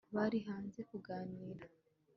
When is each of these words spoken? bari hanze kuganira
bari 0.15 0.39
hanze 0.47 0.79
kuganira 0.89 1.63